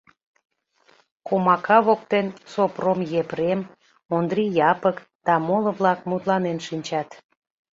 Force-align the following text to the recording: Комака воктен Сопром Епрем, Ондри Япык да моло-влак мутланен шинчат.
Комака 1.27 1.77
воктен 1.87 2.27
Сопром 2.51 2.99
Епрем, 3.21 3.59
Ондри 4.17 4.45
Япык 4.71 4.97
да 5.25 5.35
моло-влак 5.47 5.99
мутланен 6.09 6.59
шинчат. 6.67 7.09